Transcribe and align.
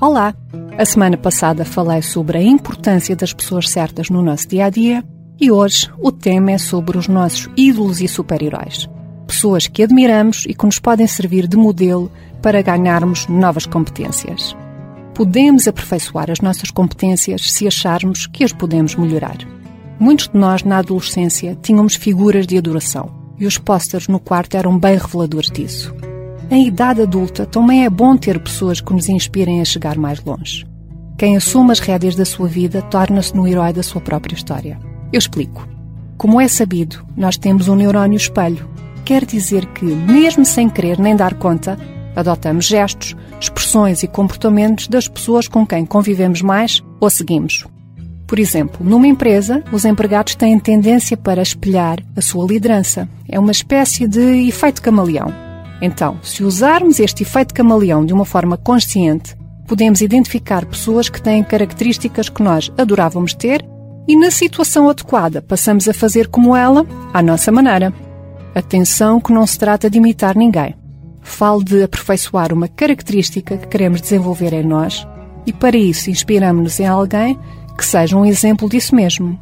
Olá! 0.00 0.32
A 0.78 0.84
semana 0.84 1.16
passada 1.16 1.64
falei 1.64 2.02
sobre 2.02 2.38
a 2.38 2.42
importância 2.42 3.16
das 3.16 3.32
pessoas 3.32 3.68
certas 3.68 4.08
no 4.08 4.22
nosso 4.22 4.46
dia 4.46 4.66
a 4.66 4.70
dia 4.70 5.04
e 5.40 5.50
hoje 5.50 5.90
o 5.98 6.12
tema 6.12 6.52
é 6.52 6.58
sobre 6.58 6.96
os 6.96 7.08
nossos 7.08 7.50
ídolos 7.56 8.00
e 8.00 8.06
super-heróis. 8.06 8.88
Pessoas 9.26 9.66
que 9.66 9.82
admiramos 9.82 10.44
e 10.46 10.54
que 10.54 10.64
nos 10.64 10.78
podem 10.78 11.08
servir 11.08 11.48
de 11.48 11.56
modelo 11.56 12.12
para 12.40 12.62
ganharmos 12.62 13.26
novas 13.26 13.66
competências. 13.66 14.56
Podemos 15.16 15.66
aperfeiçoar 15.66 16.30
as 16.30 16.40
nossas 16.40 16.70
competências 16.70 17.50
se 17.50 17.66
acharmos 17.66 18.28
que 18.28 18.44
as 18.44 18.52
podemos 18.52 18.94
melhorar. 18.94 19.38
Muitos 19.98 20.28
de 20.28 20.38
nós, 20.38 20.62
na 20.62 20.78
adolescência, 20.78 21.58
tínhamos 21.60 21.96
figuras 21.96 22.46
de 22.46 22.56
adoração 22.56 23.10
e 23.36 23.46
os 23.46 23.58
pósteres 23.58 24.06
no 24.06 24.20
quarto 24.20 24.56
eram 24.56 24.78
bem 24.78 24.96
reveladores 24.96 25.50
disso. 25.50 25.92
Em 26.50 26.66
idade 26.66 27.02
adulta, 27.02 27.44
também 27.44 27.84
é 27.84 27.90
bom 27.90 28.16
ter 28.16 28.40
pessoas 28.40 28.80
que 28.80 28.92
nos 28.92 29.08
inspirem 29.08 29.60
a 29.60 29.64
chegar 29.66 29.98
mais 29.98 30.22
longe. 30.24 30.66
Quem 31.18 31.36
assume 31.36 31.72
as 31.72 31.78
rédeas 31.78 32.14
da 32.14 32.24
sua 32.24 32.48
vida 32.48 32.80
torna-se 32.80 33.36
no 33.36 33.46
herói 33.46 33.72
da 33.72 33.82
sua 33.82 34.00
própria 34.00 34.34
história. 34.34 34.78
Eu 35.12 35.18
explico. 35.18 35.68
Como 36.16 36.40
é 36.40 36.48
sabido, 36.48 37.04
nós 37.16 37.36
temos 37.36 37.68
um 37.68 37.74
neurónio 37.74 38.16
espelho. 38.16 38.68
Quer 39.04 39.26
dizer 39.26 39.66
que, 39.66 39.84
mesmo 39.84 40.44
sem 40.44 40.70
querer 40.70 40.98
nem 40.98 41.14
dar 41.14 41.34
conta, 41.34 41.78
adotamos 42.16 42.66
gestos, 42.66 43.14
expressões 43.38 44.02
e 44.02 44.08
comportamentos 44.08 44.88
das 44.88 45.06
pessoas 45.06 45.48
com 45.48 45.66
quem 45.66 45.84
convivemos 45.84 46.40
mais 46.40 46.82
ou 46.98 47.10
seguimos. 47.10 47.66
Por 48.26 48.38
exemplo, 48.38 48.84
numa 48.84 49.06
empresa, 49.06 49.62
os 49.72 49.84
empregados 49.84 50.34
têm 50.34 50.58
tendência 50.58 51.16
para 51.16 51.42
espelhar 51.42 51.98
a 52.16 52.20
sua 52.20 52.46
liderança. 52.46 53.08
É 53.28 53.38
uma 53.38 53.52
espécie 53.52 54.06
de 54.06 54.48
efeito 54.48 54.82
camaleão. 54.82 55.47
Então, 55.80 56.18
se 56.22 56.42
usarmos 56.42 56.98
este 56.98 57.22
efeito 57.22 57.54
camaleão 57.54 58.04
de 58.04 58.12
uma 58.12 58.24
forma 58.24 58.56
consciente, 58.56 59.36
podemos 59.66 60.00
identificar 60.00 60.64
pessoas 60.66 61.08
que 61.08 61.22
têm 61.22 61.44
características 61.44 62.28
que 62.28 62.42
nós 62.42 62.72
adorávamos 62.76 63.34
ter 63.34 63.64
e, 64.08 64.16
na 64.16 64.30
situação 64.30 64.88
adequada, 64.88 65.42
passamos 65.42 65.88
a 65.88 65.94
fazer 65.94 66.28
como 66.28 66.56
ela, 66.56 66.86
à 67.12 67.22
nossa 67.22 67.52
maneira. 67.52 67.92
Atenção 68.54 69.20
que 69.20 69.32
não 69.32 69.46
se 69.46 69.58
trata 69.58 69.90
de 69.90 69.98
imitar 69.98 70.36
ninguém. 70.36 70.74
Falo 71.20 71.62
de 71.62 71.82
aperfeiçoar 71.82 72.52
uma 72.52 72.66
característica 72.66 73.58
que 73.58 73.68
queremos 73.68 74.00
desenvolver 74.00 74.54
em 74.54 74.64
nós 74.64 75.06
e, 75.46 75.52
para 75.52 75.76
isso, 75.76 76.10
inspiramos-nos 76.10 76.80
em 76.80 76.86
alguém 76.86 77.38
que 77.76 77.84
seja 77.84 78.16
um 78.16 78.24
exemplo 78.24 78.68
disso 78.68 78.94
mesmo. 78.94 79.38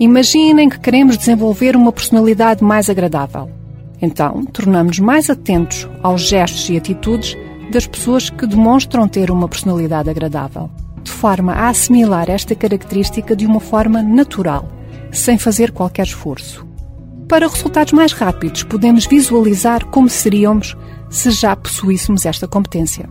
Imaginem 0.00 0.68
que 0.68 0.80
queremos 0.80 1.16
desenvolver 1.16 1.76
uma 1.76 1.92
personalidade 1.92 2.64
mais 2.64 2.90
agradável. 2.90 3.55
Então, 4.00 4.44
tornamos 4.44 4.98
mais 4.98 5.30
atentos 5.30 5.88
aos 6.02 6.22
gestos 6.22 6.68
e 6.68 6.76
atitudes 6.76 7.36
das 7.70 7.86
pessoas 7.86 8.30
que 8.30 8.46
demonstram 8.46 9.08
ter 9.08 9.30
uma 9.30 9.48
personalidade 9.48 10.10
agradável, 10.10 10.70
de 11.02 11.10
forma 11.10 11.52
a 11.52 11.68
assimilar 11.68 12.30
esta 12.30 12.54
característica 12.54 13.34
de 13.34 13.46
uma 13.46 13.60
forma 13.60 14.02
natural, 14.02 14.68
sem 15.10 15.38
fazer 15.38 15.72
qualquer 15.72 16.06
esforço. 16.06 16.66
Para 17.28 17.48
resultados 17.48 17.92
mais 17.92 18.12
rápidos, 18.12 18.62
podemos 18.62 19.06
visualizar 19.06 19.84
como 19.86 20.08
seríamos 20.08 20.76
se 21.10 21.30
já 21.30 21.56
possuíssemos 21.56 22.24
esta 22.24 22.46
competência. 22.46 23.08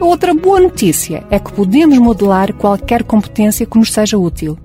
A 0.00 0.04
outra 0.04 0.34
boa 0.34 0.58
notícia 0.58 1.24
é 1.30 1.38
que 1.38 1.52
podemos 1.52 1.96
modelar 1.98 2.52
qualquer 2.54 3.04
competência 3.04 3.64
que 3.64 3.78
nos 3.78 3.92
seja 3.92 4.18
útil. 4.18 4.58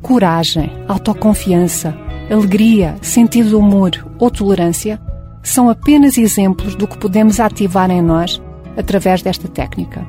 Coragem, 0.00 0.70
autoconfiança, 0.86 1.96
alegria, 2.30 2.96
sentido 3.02 3.48
de 3.48 3.54
humor 3.56 3.90
ou 4.18 4.30
tolerância 4.30 5.00
são 5.42 5.68
apenas 5.68 6.16
exemplos 6.16 6.74
do 6.74 6.86
que 6.86 6.98
podemos 6.98 7.40
ativar 7.40 7.90
em 7.90 8.00
nós 8.00 8.40
através 8.76 9.22
desta 9.22 9.48
técnica. 9.48 10.06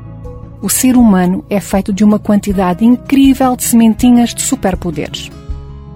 O 0.62 0.70
ser 0.70 0.96
humano 0.96 1.44
é 1.50 1.60
feito 1.60 1.92
de 1.92 2.04
uma 2.04 2.20
quantidade 2.20 2.86
incrível 2.86 3.56
de 3.56 3.64
sementinhas 3.64 4.36
de 4.36 4.44
superpoderes. 4.44 5.32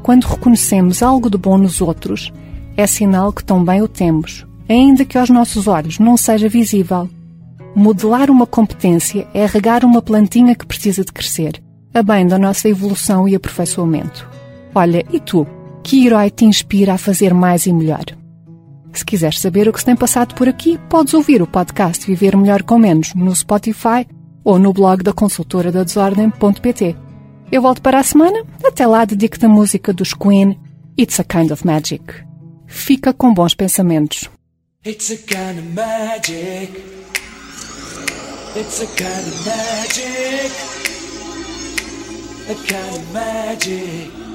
Quando 0.02 0.26
reconhecemos 0.26 1.04
algo 1.04 1.30
de 1.30 1.38
bom 1.38 1.58
nos 1.58 1.82
outros, 1.82 2.34
é 2.76 2.88
sinal 2.88 3.32
que 3.32 3.44
também 3.44 3.82
o 3.82 3.88
temos, 3.88 4.46
ainda 4.68 5.06
que 5.06 5.18
aos 5.18 5.30
nossos 5.30 5.68
olhos 5.68 6.00
não 6.00 6.18
seja 6.18 6.50
visível. 6.50 7.08
Modelar 7.76 8.32
uma 8.32 8.48
competência 8.48 9.28
é 9.34 9.46
regar 9.46 9.86
uma 9.86 10.02
plantinha 10.02 10.56
que 10.56 10.66
precisa 10.66 11.04
de 11.04 11.12
crescer, 11.12 11.62
a 11.94 12.02
bem 12.02 12.26
da 12.26 12.40
nossa 12.40 12.68
evolução 12.68 13.28
e 13.28 13.36
aperfeiçoamento. 13.36 14.28
Olha, 14.74 15.06
e 15.12 15.20
tu? 15.20 15.46
Que 15.86 16.08
herói 16.08 16.32
te 16.32 16.46
inspira 16.46 16.96
a 16.96 16.98
fazer 16.98 17.32
mais 17.32 17.68
e 17.68 17.72
melhor? 17.72 18.06
Se 18.92 19.06
quiseres 19.06 19.40
saber 19.40 19.68
o 19.68 19.72
que 19.72 19.78
se 19.78 19.86
tem 19.86 19.96
passado 19.96 20.34
por 20.34 20.50
aqui, 20.50 20.80
podes 20.90 21.14
ouvir 21.14 21.44
o 21.44 21.48
podcast 21.48 22.08
Viver 22.08 22.36
Melhor 22.36 22.64
com 22.64 22.80
Menos 22.80 23.14
no 23.14 23.36
Spotify 23.36 24.08
ou 24.44 24.58
no 24.58 24.74
blog 24.74 25.04
da 25.04 25.14
consultora 25.14 25.72
da 25.72 25.84
desordem.pt. 25.84 26.96
Eu 27.52 27.62
volto 27.62 27.84
para 27.84 28.00
a 28.00 28.04
semana. 28.04 28.44
Até 28.64 28.88
lá, 28.88 29.06
dedico-te 29.06 29.46
a 29.46 29.50
música 29.50 29.94
dos 29.94 30.16
Queen, 30.16 30.60
It's 30.98 31.20
a 31.20 31.24
Kind 31.24 31.52
of 31.52 31.64
Magic. 31.64 32.04
Fica 32.66 33.14
com 33.14 33.32
bons 33.32 33.54
pensamentos. 33.54 34.28
It's 34.84 35.12
a 35.12 35.18
kind 35.18 35.60
of 35.60 35.68
magic. 35.76 36.82
It's 38.56 38.82
a 38.82 38.88
kind 38.88 39.28
of 39.28 39.46
magic. 39.46 40.52
A 42.50 42.56
kind 42.56 42.96
of 42.96 43.14
magic. 43.14 44.35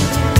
Thank 0.00 0.38
you. 0.38 0.39